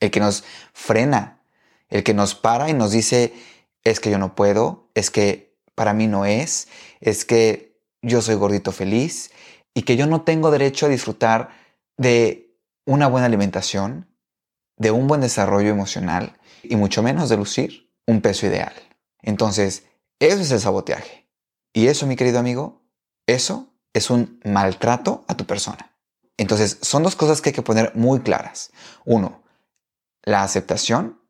el 0.00 0.10
que 0.10 0.20
nos 0.20 0.44
frena, 0.72 1.42
el 1.88 2.04
que 2.04 2.14
nos 2.14 2.34
para 2.34 2.68
y 2.68 2.74
nos 2.74 2.92
dice, 2.92 3.32
es 3.84 4.00
que 4.00 4.10
yo 4.10 4.18
no 4.18 4.34
puedo, 4.34 4.90
es 4.94 5.10
que 5.10 5.56
para 5.74 5.92
mí 5.92 6.06
no 6.06 6.24
es, 6.24 6.68
es 7.00 7.24
que 7.24 7.80
yo 8.02 8.22
soy 8.22 8.36
gordito 8.36 8.72
feliz 8.72 9.30
y 9.74 9.82
que 9.82 9.96
yo 9.96 10.06
no 10.06 10.22
tengo 10.22 10.50
derecho 10.50 10.86
a 10.86 10.88
disfrutar 10.88 11.50
de 11.96 12.56
una 12.84 13.08
buena 13.08 13.26
alimentación, 13.26 14.08
de 14.76 14.90
un 14.90 15.06
buen 15.06 15.20
desarrollo 15.20 15.70
emocional 15.70 16.38
y 16.62 16.76
mucho 16.76 17.02
menos 17.02 17.28
de 17.28 17.36
lucir 17.36 17.92
un 18.06 18.20
peso 18.20 18.46
ideal. 18.46 18.72
Entonces, 19.22 19.84
eso 20.20 20.40
es 20.40 20.50
el 20.50 20.60
saboteaje. 20.60 21.28
Y 21.72 21.88
eso, 21.88 22.06
mi 22.06 22.16
querido 22.16 22.38
amigo, 22.38 22.85
eso 23.26 23.72
es 23.92 24.10
un 24.10 24.40
maltrato 24.44 25.24
a 25.28 25.36
tu 25.36 25.46
persona. 25.46 25.92
Entonces, 26.36 26.78
son 26.82 27.02
dos 27.02 27.16
cosas 27.16 27.40
que 27.40 27.50
hay 27.50 27.54
que 27.54 27.62
poner 27.62 27.92
muy 27.94 28.20
claras. 28.20 28.70
Uno, 29.04 29.42
la 30.22 30.42
aceptación. 30.42 31.20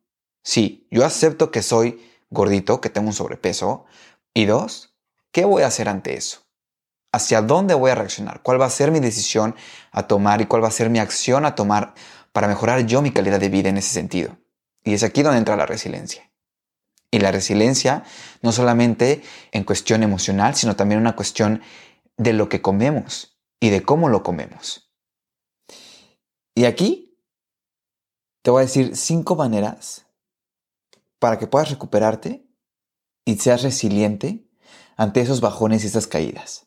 Sí, 0.42 0.88
yo 0.90 1.04
acepto 1.04 1.50
que 1.50 1.62
soy 1.62 2.00
gordito, 2.30 2.80
que 2.80 2.90
tengo 2.90 3.08
un 3.08 3.12
sobrepeso. 3.12 3.84
Y 4.34 4.46
dos, 4.46 4.96
¿qué 5.32 5.44
voy 5.44 5.62
a 5.62 5.68
hacer 5.68 5.88
ante 5.88 6.14
eso? 6.14 6.40
¿Hacia 7.12 7.40
dónde 7.40 7.74
voy 7.74 7.92
a 7.92 7.94
reaccionar? 7.94 8.42
¿Cuál 8.42 8.60
va 8.60 8.66
a 8.66 8.70
ser 8.70 8.90
mi 8.90 9.00
decisión 9.00 9.54
a 9.92 10.06
tomar 10.06 10.40
y 10.40 10.46
cuál 10.46 10.62
va 10.62 10.68
a 10.68 10.72
ser 10.72 10.90
mi 10.90 10.98
acción 10.98 11.46
a 11.46 11.54
tomar 11.54 11.94
para 12.32 12.48
mejorar 12.48 12.84
yo 12.84 13.00
mi 13.00 13.12
calidad 13.12 13.40
de 13.40 13.48
vida 13.48 13.68
en 13.68 13.78
ese 13.78 13.94
sentido? 13.94 14.36
Y 14.82 14.94
es 14.94 15.02
aquí 15.02 15.22
donde 15.22 15.38
entra 15.38 15.56
la 15.56 15.66
resiliencia. 15.66 16.30
Y 17.16 17.18
la 17.18 17.32
resiliencia 17.32 18.04
no 18.42 18.52
solamente 18.52 19.22
en 19.50 19.64
cuestión 19.64 20.02
emocional, 20.02 20.54
sino 20.54 20.76
también 20.76 21.00
una 21.00 21.16
cuestión 21.16 21.62
de 22.18 22.34
lo 22.34 22.50
que 22.50 22.60
comemos 22.60 23.38
y 23.58 23.70
de 23.70 23.82
cómo 23.82 24.10
lo 24.10 24.22
comemos. 24.22 24.92
Y 26.54 26.66
aquí 26.66 27.18
te 28.42 28.50
voy 28.50 28.60
a 28.60 28.66
decir 28.66 28.98
cinco 28.98 29.34
maneras 29.34 30.04
para 31.18 31.38
que 31.38 31.46
puedas 31.46 31.70
recuperarte 31.70 32.46
y 33.24 33.36
seas 33.36 33.62
resiliente 33.62 34.50
ante 34.98 35.22
esos 35.22 35.40
bajones 35.40 35.84
y 35.84 35.86
esas 35.86 36.06
caídas. 36.06 36.66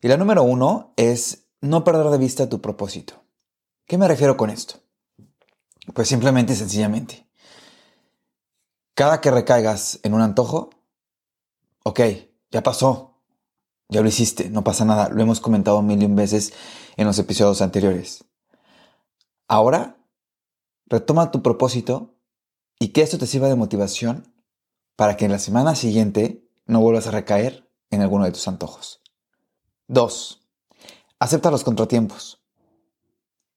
Y 0.00 0.08
la 0.08 0.16
número 0.16 0.42
uno 0.42 0.94
es 0.96 1.46
no 1.60 1.84
perder 1.84 2.08
de 2.08 2.18
vista 2.18 2.48
tu 2.48 2.60
propósito. 2.60 3.22
¿Qué 3.86 3.98
me 3.98 4.08
refiero 4.08 4.36
con 4.36 4.50
esto? 4.50 4.80
Pues 5.94 6.08
simplemente 6.08 6.54
y 6.54 6.56
sencillamente. 6.56 7.27
Cada 8.98 9.20
que 9.20 9.30
recaigas 9.30 10.00
en 10.02 10.12
un 10.12 10.22
antojo, 10.22 10.70
ok, 11.84 12.00
ya 12.50 12.64
pasó, 12.64 13.22
ya 13.88 14.00
lo 14.00 14.08
hiciste, 14.08 14.50
no 14.50 14.64
pasa 14.64 14.84
nada, 14.84 15.08
lo 15.08 15.22
hemos 15.22 15.38
comentado 15.38 15.80
mil 15.82 16.02
y 16.02 16.04
un 16.04 16.16
veces 16.16 16.52
en 16.96 17.06
los 17.06 17.16
episodios 17.20 17.62
anteriores. 17.62 18.24
Ahora, 19.46 19.98
retoma 20.86 21.30
tu 21.30 21.44
propósito 21.44 22.16
y 22.80 22.88
que 22.88 23.02
esto 23.02 23.18
te 23.18 23.28
sirva 23.28 23.46
de 23.46 23.54
motivación 23.54 24.34
para 24.96 25.16
que 25.16 25.26
en 25.26 25.30
la 25.30 25.38
semana 25.38 25.76
siguiente 25.76 26.44
no 26.66 26.80
vuelvas 26.80 27.06
a 27.06 27.12
recaer 27.12 27.70
en 27.90 28.02
alguno 28.02 28.24
de 28.24 28.32
tus 28.32 28.48
antojos. 28.48 29.00
2. 29.86 30.44
Acepta 31.20 31.52
los 31.52 31.62
contratiempos. 31.62 32.42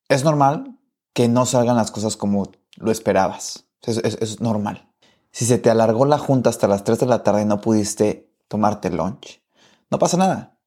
Es 0.08 0.22
normal 0.22 0.78
que 1.12 1.26
no 1.26 1.46
salgan 1.46 1.74
las 1.74 1.90
cosas 1.90 2.16
como 2.16 2.52
lo 2.76 2.92
esperabas. 2.92 3.64
Es, 3.84 4.40
normal. 4.40 4.91
Si 5.32 5.46
se 5.46 5.58
te 5.58 5.70
alargó 5.70 6.04
la 6.04 6.18
junta 6.18 6.50
hasta 6.50 6.68
las 6.68 6.84
3 6.84 7.00
de 7.00 7.06
la 7.06 7.22
tarde 7.22 7.42
y 7.42 7.46
no 7.46 7.60
pudiste 7.60 8.30
tomarte 8.48 8.90
lunch, 8.90 9.42
no 9.90 9.98
pasa 9.98 10.18
nada. 10.18 10.58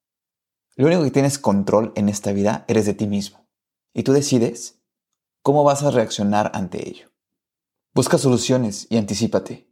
Lo 0.76 0.88
único 0.88 1.04
que 1.04 1.12
tienes 1.12 1.40
control 1.40 1.94
en 1.96 2.10
esta 2.10 2.32
vida 2.32 2.66
eres 2.68 2.86
de 2.86 2.96
ti 2.96 3.08
mismo. 3.08 3.48
Y 3.94 4.04
tú 4.04 4.12
decides 4.12 4.80
cómo 5.42 5.64
vas 5.64 5.84
a 5.84 5.92
reaccionar 5.92 6.52
ante 6.54 6.90
ello. 6.90 7.12
Busca 7.94 8.18
soluciones 8.18 8.88
y 8.90 8.98
anticípate. 8.98 9.70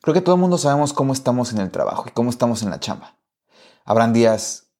Creo 0.00 0.14
que 0.14 0.22
todo 0.22 0.36
el 0.36 0.40
mundo 0.40 0.56
sabemos 0.56 0.94
cómo 0.94 1.12
estamos 1.12 1.52
en 1.52 1.58
el 1.58 1.70
trabajo 1.70 2.04
y 2.08 2.12
cómo 2.12 2.30
estamos 2.30 2.62
en 2.62 2.70
la 2.70 2.80
chamba. 2.80 3.18
Habrán 3.84 4.12
días 4.12 4.70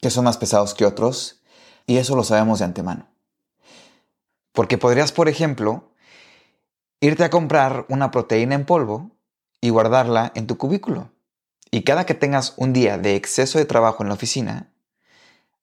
que 0.00 0.10
son 0.10 0.24
más 0.24 0.36
pesados 0.36 0.74
que 0.74 0.84
otros 0.84 1.42
y 1.86 1.96
eso 1.96 2.14
lo 2.16 2.24
sabemos 2.24 2.58
de 2.58 2.66
antemano. 2.66 3.08
Porque 4.52 4.76
podrías, 4.76 5.12
por 5.12 5.28
ejemplo, 5.28 5.93
irte 7.04 7.22
a 7.22 7.28
comprar 7.28 7.84
una 7.90 8.10
proteína 8.10 8.54
en 8.54 8.64
polvo 8.64 9.10
y 9.60 9.68
guardarla 9.68 10.32
en 10.34 10.46
tu 10.46 10.56
cubículo. 10.56 11.12
Y 11.70 11.82
cada 11.82 12.06
que 12.06 12.14
tengas 12.14 12.54
un 12.56 12.72
día 12.72 12.96
de 12.96 13.14
exceso 13.14 13.58
de 13.58 13.66
trabajo 13.66 14.02
en 14.02 14.08
la 14.08 14.14
oficina, 14.14 14.72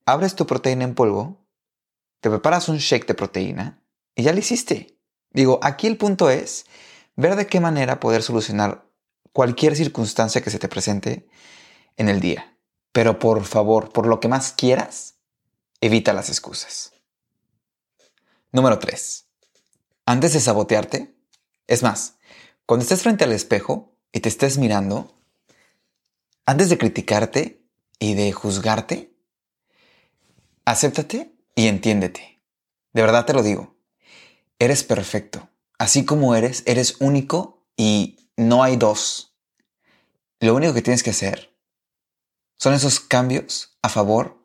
abres 0.06 0.36
tu 0.36 0.46
proteína 0.46 0.84
en 0.84 0.94
polvo, 0.94 1.38
te 2.20 2.30
preparas 2.30 2.70
un 2.70 2.78
shake 2.78 3.08
de 3.08 3.16
proteína 3.16 3.82
y 4.14 4.22
ya 4.22 4.34
lo 4.34 4.40
hiciste. 4.40 5.00
Digo, 5.32 5.60
aquí 5.64 5.88
el 5.88 5.98
punto 5.98 6.30
es 6.30 6.68
ver 7.16 7.36
de 7.36 7.48
qué 7.48 7.60
manera 7.60 8.00
poder 8.00 8.22
solucionar 8.22 8.86
cualquier 9.34 9.76
circunstancia 9.76 10.42
que 10.42 10.52
se 10.52 10.60
te 10.60 10.68
presente 10.68 11.28
en 11.98 12.08
el 12.08 12.20
día. 12.20 12.56
Pero 12.92 13.18
por 13.18 13.44
favor, 13.46 13.92
por 13.92 14.06
lo 14.06 14.20
que 14.20 14.28
más 14.28 14.52
quieras, 14.52 15.16
evita 15.80 16.14
las 16.14 16.30
excusas. 16.30 16.94
Número 18.52 18.78
3. 18.78 19.26
Antes 20.06 20.34
de 20.34 20.40
sabotearte, 20.40 21.11
es 21.72 21.84
más, 21.84 22.18
cuando 22.66 22.84
estés 22.84 23.02
frente 23.02 23.24
al 23.24 23.32
espejo 23.32 23.98
y 24.12 24.20
te 24.20 24.28
estés 24.28 24.58
mirando, 24.58 25.18
antes 26.46 26.70
de 26.70 26.78
criticarte 26.78 27.66
y 27.98 28.14
de 28.14 28.34
juzgarte, 28.34 29.16
acéptate 30.66 31.34
y 31.56 31.68
entiéndete. 31.68 32.44
De 32.92 33.02
verdad 33.02 33.26
te 33.26 33.34
lo 33.34 33.42
digo. 33.42 33.78
Eres 34.60 34.84
perfecto. 34.84 35.50
Así 35.78 36.04
como 36.04 36.36
eres, 36.36 36.64
eres 36.66 37.00
único 37.00 37.66
y 37.78 38.30
no 38.36 38.64
hay 38.64 38.76
dos. 38.76 39.38
Lo 40.42 40.54
único 40.56 40.74
que 40.74 40.82
tienes 40.82 41.04
que 41.04 41.12
hacer 41.12 41.58
son 42.58 42.74
esos 42.74 43.00
cambios 43.00 43.78
a 43.82 43.88
favor 43.88 44.44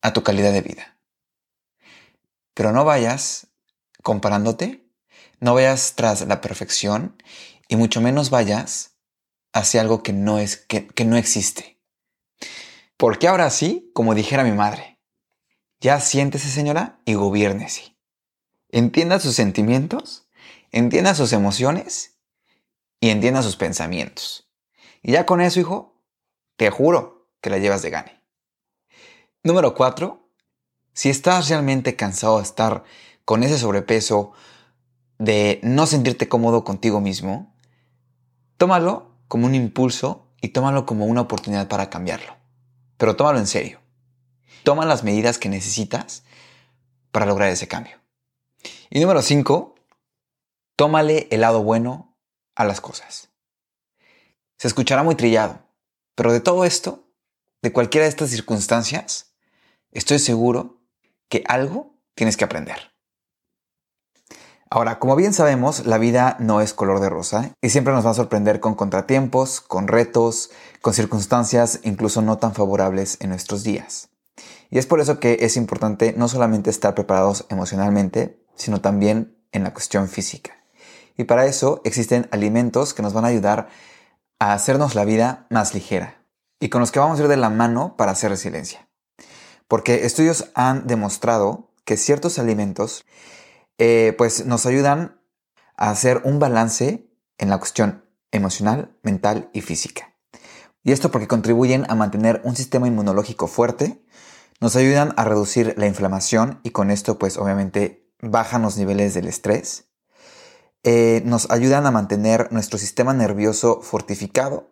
a 0.00 0.14
tu 0.14 0.22
calidad 0.22 0.52
de 0.54 0.62
vida. 0.62 0.98
Pero 2.54 2.72
no 2.72 2.86
vayas 2.86 3.48
comparándote, 4.02 4.85
no 5.40 5.54
vayas 5.54 5.94
tras 5.96 6.26
la 6.26 6.40
perfección 6.40 7.20
y 7.68 7.76
mucho 7.76 8.00
menos 8.00 8.30
vayas 8.30 8.96
hacia 9.52 9.80
algo 9.80 10.02
que 10.02 10.12
no 10.12 10.38
es 10.38 10.56
que, 10.56 10.86
que 10.86 11.04
no 11.04 11.16
existe. 11.16 11.80
Porque 12.96 13.28
ahora 13.28 13.50
sí, 13.50 13.90
como 13.94 14.14
dijera 14.14 14.44
mi 14.44 14.52
madre, 14.52 14.98
ya 15.80 16.00
siéntese 16.00 16.48
señora 16.48 17.00
y 17.04 17.14
gobiérnese. 17.14 17.96
Entienda 18.70 19.20
sus 19.20 19.34
sentimientos, 19.34 20.28
entienda 20.72 21.14
sus 21.14 21.32
emociones 21.32 22.18
y 23.00 23.10
entienda 23.10 23.42
sus 23.42 23.56
pensamientos. 23.56 24.50
Y 25.02 25.12
ya 25.12 25.26
con 25.26 25.40
eso, 25.40 25.60
hijo, 25.60 26.02
te 26.56 26.70
juro 26.70 27.28
que 27.40 27.50
la 27.50 27.58
llevas 27.58 27.82
de 27.82 27.90
gane. 27.90 28.22
Número 29.42 29.74
4. 29.74 30.28
Si 30.92 31.10
estás 31.10 31.48
realmente 31.48 31.94
cansado 31.94 32.38
de 32.38 32.42
estar 32.42 32.84
con 33.24 33.42
ese 33.42 33.58
sobrepeso, 33.58 34.32
de 35.18 35.60
no 35.62 35.86
sentirte 35.86 36.28
cómodo 36.28 36.64
contigo 36.64 37.00
mismo, 37.00 37.54
tómalo 38.56 39.12
como 39.28 39.46
un 39.46 39.54
impulso 39.54 40.26
y 40.40 40.48
tómalo 40.48 40.86
como 40.86 41.06
una 41.06 41.22
oportunidad 41.22 41.68
para 41.68 41.90
cambiarlo. 41.90 42.36
Pero 42.96 43.16
tómalo 43.16 43.38
en 43.38 43.46
serio. 43.46 43.80
Toma 44.62 44.84
las 44.84 45.04
medidas 45.04 45.38
que 45.38 45.48
necesitas 45.48 46.24
para 47.10 47.26
lograr 47.26 47.50
ese 47.50 47.68
cambio. 47.68 47.96
Y 48.90 49.00
número 49.00 49.22
5. 49.22 49.74
Tómale 50.76 51.28
el 51.30 51.40
lado 51.40 51.62
bueno 51.62 52.16
a 52.54 52.64
las 52.64 52.80
cosas. 52.80 53.30
Se 54.58 54.68
escuchará 54.68 55.02
muy 55.02 55.14
trillado, 55.14 55.60
pero 56.14 56.32
de 56.32 56.40
todo 56.40 56.64
esto, 56.64 57.04
de 57.62 57.72
cualquiera 57.72 58.04
de 58.04 58.10
estas 58.10 58.30
circunstancias, 58.30 59.34
estoy 59.92 60.18
seguro 60.18 60.80
que 61.28 61.44
algo 61.46 61.94
tienes 62.14 62.36
que 62.36 62.44
aprender. 62.44 62.95
Ahora, 64.68 64.98
como 64.98 65.14
bien 65.14 65.32
sabemos, 65.32 65.86
la 65.86 65.96
vida 65.96 66.36
no 66.40 66.60
es 66.60 66.74
color 66.74 66.98
de 66.98 67.08
rosa 67.08 67.52
y 67.62 67.70
siempre 67.70 67.92
nos 67.92 68.04
va 68.04 68.10
a 68.10 68.14
sorprender 68.14 68.58
con 68.58 68.74
contratiempos, 68.74 69.60
con 69.60 69.86
retos, 69.86 70.50
con 70.82 70.92
circunstancias 70.92 71.80
incluso 71.84 72.20
no 72.20 72.38
tan 72.38 72.52
favorables 72.52 73.16
en 73.20 73.30
nuestros 73.30 73.62
días. 73.62 74.08
Y 74.68 74.78
es 74.78 74.86
por 74.86 75.00
eso 75.00 75.20
que 75.20 75.38
es 75.40 75.56
importante 75.56 76.14
no 76.16 76.26
solamente 76.26 76.70
estar 76.70 76.96
preparados 76.96 77.46
emocionalmente, 77.48 78.42
sino 78.56 78.80
también 78.80 79.38
en 79.52 79.62
la 79.62 79.72
cuestión 79.72 80.08
física. 80.08 80.56
Y 81.16 81.24
para 81.24 81.46
eso 81.46 81.80
existen 81.84 82.28
alimentos 82.32 82.92
que 82.92 83.02
nos 83.02 83.12
van 83.12 83.24
a 83.24 83.28
ayudar 83.28 83.68
a 84.40 84.52
hacernos 84.52 84.96
la 84.96 85.04
vida 85.04 85.46
más 85.48 85.74
ligera 85.74 86.20
y 86.58 86.70
con 86.70 86.80
los 86.80 86.90
que 86.90 86.98
vamos 86.98 87.20
a 87.20 87.22
ir 87.22 87.28
de 87.28 87.36
la 87.36 87.50
mano 87.50 87.96
para 87.96 88.12
hacer 88.12 88.30
resiliencia. 88.30 88.88
Porque 89.68 90.06
estudios 90.06 90.50
han 90.54 90.88
demostrado 90.88 91.70
que 91.84 91.96
ciertos 91.96 92.40
alimentos 92.40 93.04
eh, 93.78 94.14
pues 94.16 94.46
nos 94.46 94.66
ayudan 94.66 95.20
a 95.76 95.90
hacer 95.90 96.22
un 96.24 96.38
balance 96.38 97.10
en 97.38 97.50
la 97.50 97.58
cuestión 97.58 98.04
emocional, 98.32 98.96
mental 99.02 99.50
y 99.52 99.60
física. 99.60 100.14
Y 100.82 100.92
esto 100.92 101.10
porque 101.10 101.28
contribuyen 101.28 101.84
a 101.90 101.94
mantener 101.94 102.40
un 102.44 102.56
sistema 102.56 102.86
inmunológico 102.86 103.48
fuerte, 103.48 104.02
nos 104.60 104.76
ayudan 104.76 105.12
a 105.16 105.24
reducir 105.24 105.74
la 105.76 105.86
inflamación 105.86 106.60
y 106.62 106.70
con 106.70 106.90
esto 106.90 107.18
pues 107.18 107.36
obviamente 107.36 108.08
bajan 108.20 108.62
los 108.62 108.78
niveles 108.78 109.12
del 109.14 109.26
estrés, 109.26 109.88
eh, 110.82 111.22
nos 111.24 111.50
ayudan 111.50 111.84
a 111.86 111.90
mantener 111.90 112.52
nuestro 112.52 112.78
sistema 112.78 113.12
nervioso 113.12 113.82
fortificado 113.82 114.70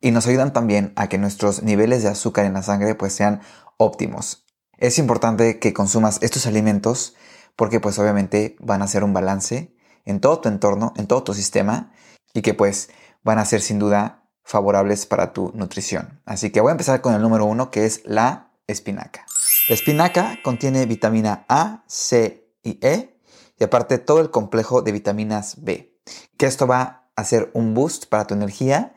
y 0.00 0.10
nos 0.10 0.26
ayudan 0.26 0.52
también 0.52 0.92
a 0.96 1.08
que 1.08 1.16
nuestros 1.16 1.62
niveles 1.62 2.02
de 2.02 2.10
azúcar 2.10 2.44
en 2.44 2.52
la 2.52 2.62
sangre 2.62 2.94
pues 2.94 3.14
sean 3.14 3.40
óptimos. 3.78 4.44
Es 4.76 4.98
importante 4.98 5.58
que 5.58 5.72
consumas 5.72 6.18
estos 6.20 6.46
alimentos 6.46 7.14
porque 7.56 7.80
pues 7.80 7.98
obviamente 7.98 8.56
van 8.60 8.82
a 8.82 8.86
hacer 8.86 9.04
un 9.04 9.12
balance 9.12 9.74
en 10.04 10.20
todo 10.20 10.40
tu 10.40 10.48
entorno, 10.48 10.92
en 10.96 11.06
todo 11.06 11.22
tu 11.22 11.34
sistema 11.34 11.92
y 12.32 12.42
que 12.42 12.54
pues 12.54 12.90
van 13.22 13.38
a 13.38 13.44
ser 13.44 13.60
sin 13.60 13.78
duda 13.78 14.24
favorables 14.42 15.06
para 15.06 15.32
tu 15.32 15.50
nutrición. 15.54 16.20
Así 16.26 16.50
que 16.50 16.60
voy 16.60 16.70
a 16.70 16.72
empezar 16.72 17.00
con 17.00 17.14
el 17.14 17.22
número 17.22 17.46
uno 17.46 17.70
que 17.70 17.86
es 17.86 18.02
la 18.04 18.52
espinaca. 18.66 19.24
La 19.68 19.74
espinaca 19.74 20.38
contiene 20.42 20.86
vitamina 20.86 21.46
A, 21.48 21.84
C 21.86 22.50
y 22.62 22.78
E 22.86 23.18
y 23.58 23.64
aparte 23.64 23.98
todo 23.98 24.20
el 24.20 24.30
complejo 24.30 24.82
de 24.82 24.92
vitaminas 24.92 25.62
B, 25.62 25.98
que 26.36 26.46
esto 26.46 26.66
va 26.66 27.08
a 27.16 27.20
hacer 27.20 27.50
un 27.54 27.72
boost 27.72 28.06
para 28.06 28.26
tu 28.26 28.34
energía 28.34 28.94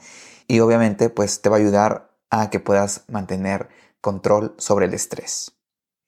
y 0.47 0.59
obviamente 0.59 1.09
pues 1.09 1.41
te 1.41 1.49
va 1.49 1.57
a 1.57 1.59
ayudar 1.59 2.11
a 2.29 2.49
que 2.49 2.59
puedas 2.59 3.05
mantener 3.07 3.69
control 4.01 4.55
sobre 4.57 4.87
el 4.87 4.93
estrés. 4.93 5.56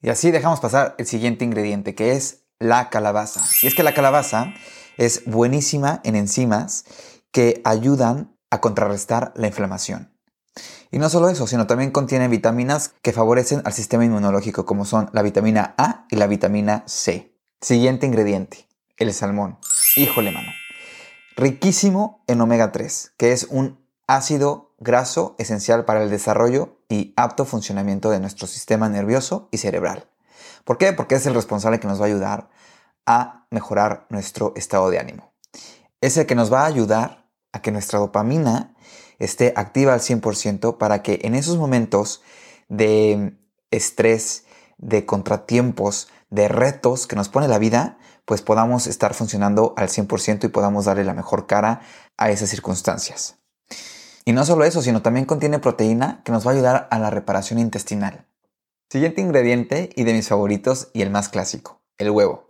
Y 0.02 0.10
así 0.10 0.32
dejamos 0.32 0.60
pasar 0.60 0.96
el 0.98 1.06
siguiente 1.06 1.46
ingrediente 1.46 1.96
que 1.96 2.14
es 2.14 2.46
la 2.60 2.90
calabaza. 2.90 3.42
Y 3.62 3.68
es 3.68 3.76
que 3.76 3.84
la 3.84 3.94
calabaza 3.94 4.54
es 4.98 5.24
buenísima 5.26 6.02
en 6.04 6.16
enzimas 6.16 6.86
que 7.32 7.62
ayudan 7.64 8.36
a 8.50 8.62
contrarrestar 8.62 9.34
la 9.36 9.48
inflamación. 9.48 10.14
Y 10.92 10.98
no 10.98 11.10
solo 11.10 11.30
eso, 11.30 11.46
sino 11.46 11.68
también 11.68 11.92
contiene 11.92 12.28
vitaminas 12.28 12.94
que 13.02 13.14
favorecen 13.14 13.62
al 13.64 13.74
sistema 13.74 14.06
inmunológico, 14.06 14.66
como 14.66 14.86
son 14.86 15.10
la 15.14 15.22
vitamina 15.22 15.76
A 15.78 16.06
y 16.10 16.16
la 16.16 16.28
vitamina 16.28 16.84
C. 16.88 17.36
Siguiente 17.62 18.08
ingrediente, 18.08 18.68
el 18.98 19.14
salmón. 19.14 19.60
Híjole, 19.96 20.32
mano. 20.32 20.50
Riquísimo 21.36 22.24
en 22.28 22.42
omega 22.42 22.72
3, 22.72 23.14
que 23.18 23.32
es 23.32 23.48
un 23.50 23.86
ácido 24.08 24.74
graso 24.80 25.36
esencial 25.38 25.86
para 25.86 26.02
el 26.04 26.10
desarrollo 26.10 26.79
y 26.90 27.14
apto 27.16 27.46
funcionamiento 27.46 28.10
de 28.10 28.20
nuestro 28.20 28.48
sistema 28.48 28.90
nervioso 28.90 29.48
y 29.52 29.58
cerebral. 29.58 30.10
¿Por 30.66 30.78
qué? 30.78 30.92
Porque 30.92 31.16
es 31.16 31.26
el 31.26 31.36
responsable 31.36 31.80
que 31.80 31.88
nos 31.88 32.02
va 32.02 32.06
a 32.06 32.08
ayudar 32.08 32.50
a 33.06 33.48
mejorar 33.52 34.08
nuestro 34.10 34.54
estado 34.56 34.90
de 34.90 35.00
ánimo. 35.00 35.32
Es 36.02 36.18
el 36.18 36.26
que 36.26 36.36
nos 36.36 36.52
va 36.52 36.64
a 36.64 36.68
ayudar 36.68 37.30
a 37.52 37.62
que 37.62 37.72
nuestra 37.72 38.00
dopamina 38.00 38.76
esté 39.20 39.54
activa 39.56 39.94
al 39.94 40.00
100% 40.00 40.78
para 40.78 41.04
que 41.04 41.20
en 41.24 41.36
esos 41.36 41.58
momentos 41.58 42.22
de 42.68 43.38
estrés, 43.72 44.46
de 44.78 45.06
contratiempos, 45.06 46.10
de 46.30 46.48
retos 46.48 47.08
que 47.08 47.16
nos 47.16 47.30
pone 47.30 47.48
la 47.48 47.58
vida, 47.58 47.98
pues 48.26 48.42
podamos 48.42 48.88
estar 48.88 49.14
funcionando 49.14 49.74
al 49.76 49.90
100% 49.90 50.46
y 50.46 50.48
podamos 50.50 50.86
darle 50.86 51.04
la 51.04 51.14
mejor 51.14 51.48
cara 51.48 51.82
a 52.18 52.30
esas 52.30 52.50
circunstancias. 52.50 53.38
Y 54.30 54.32
no 54.32 54.46
solo 54.46 54.64
eso, 54.64 54.84
sino 54.84 55.02
también 55.02 55.26
contiene 55.26 55.58
proteína 55.58 56.22
que 56.24 56.32
nos 56.32 56.46
va 56.46 56.52
a 56.52 56.54
ayudar 56.54 56.88
a 56.92 57.00
la 57.00 57.10
reparación 57.10 57.58
intestinal. 57.58 58.28
Siguiente 58.88 59.22
ingrediente 59.22 59.90
y 59.96 60.04
de 60.04 60.14
mis 60.14 60.28
favoritos 60.28 60.90
y 60.94 61.02
el 61.02 61.10
más 61.10 61.30
clásico, 61.30 61.82
el 61.98 62.12
huevo. 62.12 62.48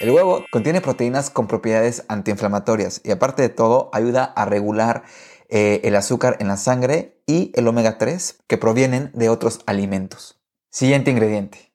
El 0.00 0.10
huevo 0.10 0.44
contiene 0.52 0.82
proteínas 0.82 1.30
con 1.30 1.46
propiedades 1.46 2.04
antiinflamatorias 2.08 3.00
y 3.04 3.10
aparte 3.10 3.40
de 3.40 3.48
todo 3.48 3.88
ayuda 3.94 4.24
a 4.24 4.44
regular 4.44 5.04
eh, 5.48 5.80
el 5.84 5.96
azúcar 5.96 6.36
en 6.40 6.48
la 6.48 6.58
sangre 6.58 7.22
y 7.26 7.52
el 7.54 7.66
omega 7.66 7.96
3 7.96 8.40
que 8.46 8.58
provienen 8.58 9.10
de 9.14 9.30
otros 9.30 9.60
alimentos. 9.64 10.38
Siguiente 10.70 11.10
ingrediente, 11.10 11.72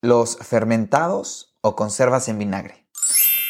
los 0.00 0.38
fermentados 0.38 1.58
o 1.60 1.76
conservas 1.76 2.26
en 2.28 2.38
vinagre. 2.38 2.86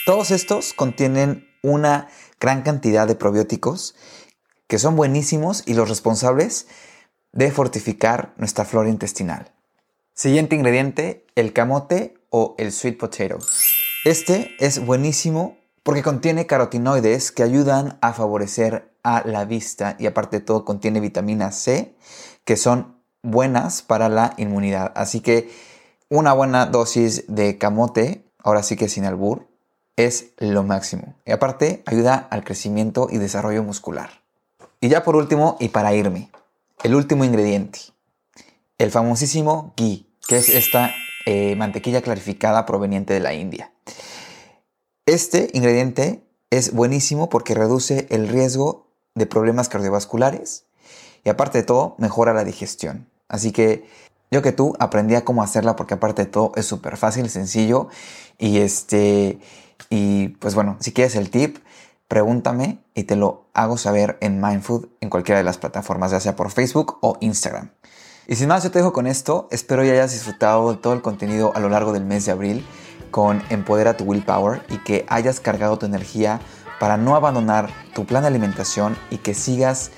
Todos 0.05 0.33
estos 0.33 0.73
contienen 0.73 1.47
una 1.63 2.09
gran 2.41 2.63
cantidad 2.63 3.07
de 3.07 3.15
probióticos 3.15 3.95
que 4.73 4.79
son 4.79 4.97
buenísimos 4.97 5.65
y 5.67 5.75
los 5.75 5.91
responsables 5.91 6.67
de 7.33 7.51
fortificar 7.51 8.33
nuestra 8.39 8.65
flora 8.65 8.89
intestinal. 8.89 9.53
Siguiente 10.15 10.57
ingrediente, 10.57 11.27
el 11.35 11.53
camote 11.53 12.15
o 12.31 12.55
el 12.57 12.73
sweet 12.73 12.97
potato. 12.97 13.37
Este 14.07 14.57
es 14.61 14.83
buenísimo 14.87 15.59
porque 15.83 16.03
contiene 16.03 16.47
carotinoides 16.47 17.33
que 17.33 17.43
ayudan 17.43 17.99
a 18.01 18.15
favorecer 18.15 18.97
a 19.03 19.23
la 19.27 19.45
vista 19.45 19.95
y 19.99 20.07
aparte 20.07 20.39
de 20.39 20.47
todo 20.47 20.65
contiene 20.65 21.01
vitamina 21.01 21.53
C 21.53 21.95
que 22.47 22.57
son 22.57 22.97
buenas 23.23 23.83
para 23.83 24.09
la 24.09 24.33
inmunidad. 24.39 24.91
Así 24.97 25.21
que 25.21 25.51
una 26.09 26.33
buena 26.33 26.65
dosis 26.65 27.25
de 27.29 27.59
camote, 27.59 28.25
ahora 28.39 28.63
sí 28.63 28.77
que 28.77 28.89
sin 28.89 29.05
albur, 29.05 29.49
es 29.97 30.33
lo 30.39 30.63
máximo. 30.63 31.15
Y 31.27 31.33
aparte 31.33 31.83
ayuda 31.85 32.27
al 32.31 32.43
crecimiento 32.43 33.09
y 33.11 33.19
desarrollo 33.19 33.63
muscular. 33.63 34.22
Y 34.83 34.89
ya 34.89 35.05
por 35.05 35.15
último, 35.15 35.57
y 35.61 35.69
para 35.69 35.95
irme, 35.95 36.29
el 36.83 36.97
último 36.97 37.25
ingrediente, 37.25 37.79
el 38.79 38.91
famosísimo 38.91 39.73
ghee, 39.77 40.09
que 40.27 40.39
es 40.39 40.49
esta 40.49 40.91
eh, 41.25 41.55
mantequilla 41.55 42.03
clarificada 42.03 42.67
proveniente 42.67 43.15
de 43.15 43.21
la 43.21 43.33
India. 43.33 43.73
Este 45.07 45.51
ingrediente 45.53 46.25
es 46.51 46.73
buenísimo 46.75 47.29
porque 47.29 47.55
reduce 47.55 48.09
el 48.11 48.27
riesgo 48.27 48.89
de 49.15 49.27
problemas 49.27 49.69
cardiovasculares 49.69 50.65
y 51.23 51.29
aparte 51.29 51.59
de 51.59 51.65
todo 51.65 51.95
mejora 51.99 52.35
la 52.35 52.43
digestión. 52.43 53.09
Así 53.29 53.53
que 53.53 53.87
yo 54.33 54.43
que 54.43 54.51
tú 54.51 54.75
aprendí 54.81 55.15
a 55.15 55.25
cómo 55.25 55.45
hacerla 55.45 55.77
porque 55.77 55.95
aparte 55.95 56.25
de 56.25 56.31
todo 56.33 56.51
es 56.57 56.67
súper 56.67 56.97
fácil, 56.97 57.31
sencillo 57.31 57.87
y 58.37 58.59
este 58.59 59.39
y 59.91 60.31
pues 60.41 60.57
bueno, 60.57 60.77
si 60.81 60.93
quieres 60.93 61.15
el 61.15 61.31
tip, 61.31 61.59
pregúntame 62.13 62.85
y 62.95 63.05
te 63.05 63.17
lo 63.17 63.47
hago 63.55 63.79
saber 63.79 64.19
en 64.21 64.39
Mindfood 64.39 64.89
en 65.01 65.09
cualquiera 65.09 65.39
de 65.39 65.45
las 65.45 65.57
plataformas, 65.57 66.11
ya 66.11 66.21
sea 66.21 66.37
por 66.37 66.51
Facebook 66.51 66.99
o 67.01 67.17
Instagram. 67.21 67.71
Y 68.29 68.37
sin 68.37 68.49
más, 68.49 68.63
yo 68.63 68.71
te 68.71 68.81
dejo 68.81 68.93
con 68.93 69.07
esto. 69.07 69.49
Espero 69.51 69.83
ya 69.83 69.93
hayas 69.93 70.13
disfrutado 70.13 70.75
de 70.75 70.77
todo 70.79 70.93
el 70.93 71.01
contenido 71.01 71.53
a 71.55 71.61
lo 71.61 71.71
largo 71.71 71.95
del 71.95 72.05
mes 72.05 72.27
de 72.27 72.33
abril 72.33 72.67
con 73.11 73.43
Empodera 73.49 73.97
tu 73.97 74.05
Willpower 74.05 74.61
y 74.69 74.77
que 74.85 75.07
hayas 75.09 75.41
cargado 75.41 75.79
tu 75.79 75.87
energía 75.87 76.39
para 76.79 76.99
no 76.99 77.17
abandonar 77.17 77.71
tu 77.95 78.05
plan 78.05 78.25
de 78.25 78.29
alimentación 78.29 78.95
y 79.09 79.17
que 79.17 79.33
sigas 79.33 79.91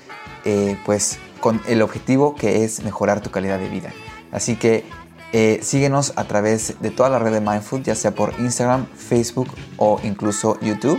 eh, 0.45 0.79
pues 0.85 1.19
con 1.41 1.61
el 1.67 1.81
objetivo 1.81 2.33
que 2.35 2.63
es 2.63 2.81
mejorar 2.81 3.19
tu 3.19 3.29
calidad 3.29 3.59
de 3.59 3.67
vida. 3.67 3.91
Así 4.31 4.55
que 4.55 4.85
eh, 5.33 5.59
síguenos 5.61 6.13
a 6.15 6.23
través 6.23 6.79
de 6.79 6.91
toda 6.91 7.09
la 7.09 7.19
red 7.19 7.33
de 7.33 7.41
Mindfood, 7.41 7.81
ya 7.81 7.95
sea 7.95 8.15
por 8.15 8.33
Instagram, 8.39 8.85
Facebook 8.95 9.49
o 9.75 9.99
incluso 10.01 10.57
YouTube, 10.61 10.97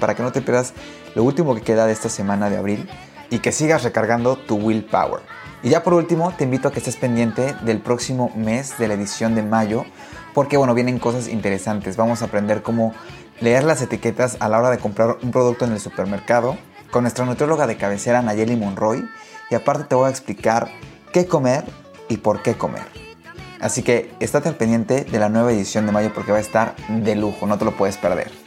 para 0.00 0.14
que 0.14 0.22
no 0.22 0.32
te 0.32 0.42
pierdas 0.42 0.74
lo 1.14 1.24
último 1.24 1.54
que 1.54 1.62
queda 1.62 1.86
de 1.86 1.92
esta 1.92 2.08
semana 2.08 2.50
de 2.50 2.56
abril 2.56 2.88
y 3.30 3.38
que 3.40 3.52
sigas 3.52 3.82
recargando 3.82 4.36
tu 4.36 4.56
willpower. 4.56 5.20
Y 5.62 5.70
ya 5.70 5.82
por 5.82 5.94
último, 5.94 6.32
te 6.36 6.44
invito 6.44 6.68
a 6.68 6.72
que 6.72 6.78
estés 6.78 6.96
pendiente 6.96 7.54
del 7.62 7.80
próximo 7.80 8.30
mes 8.36 8.78
de 8.78 8.88
la 8.88 8.94
edición 8.94 9.34
de 9.34 9.42
mayo, 9.42 9.84
porque 10.34 10.56
bueno, 10.56 10.74
vienen 10.74 10.98
cosas 10.98 11.28
interesantes. 11.28 11.96
Vamos 11.96 12.22
a 12.22 12.26
aprender 12.26 12.62
cómo 12.62 12.94
leer 13.40 13.64
las 13.64 13.82
etiquetas 13.82 14.36
a 14.40 14.48
la 14.48 14.58
hora 14.58 14.70
de 14.70 14.78
comprar 14.78 15.18
un 15.22 15.30
producto 15.30 15.64
en 15.64 15.72
el 15.72 15.80
supermercado 15.80 16.56
con 16.90 17.02
nuestra 17.02 17.24
nutrióloga 17.24 17.66
de 17.66 17.76
cabecera 17.76 18.22
Nayeli 18.22 18.56
Monroy 18.56 19.04
y 19.50 19.54
aparte 19.54 19.84
te 19.84 19.94
voy 19.94 20.06
a 20.06 20.10
explicar 20.10 20.68
qué 21.12 21.26
comer 21.26 21.64
y 22.08 22.18
por 22.18 22.42
qué 22.42 22.54
comer. 22.54 22.84
Así 23.60 23.82
que 23.82 24.14
estate 24.20 24.48
al 24.48 24.56
pendiente 24.56 25.04
de 25.04 25.18
la 25.18 25.28
nueva 25.28 25.52
edición 25.52 25.86
de 25.86 25.92
mayo 25.92 26.12
porque 26.14 26.32
va 26.32 26.38
a 26.38 26.42
estar 26.42 26.76
de 26.88 27.16
lujo, 27.16 27.46
no 27.46 27.58
te 27.58 27.64
lo 27.64 27.76
puedes 27.76 27.96
perder. 27.96 28.45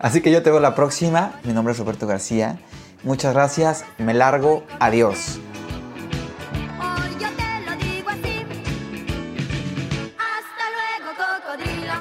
Así 0.00 0.22
que 0.22 0.32
yo 0.32 0.42
te 0.42 0.50
veo 0.50 0.60
la 0.60 0.74
próxima, 0.74 1.38
mi 1.44 1.52
nombre 1.52 1.72
es 1.72 1.78
Roberto 1.78 2.06
García, 2.06 2.58
muchas 3.04 3.34
gracias, 3.34 3.84
me 3.98 4.14
largo, 4.14 4.64
adiós. 4.80 5.38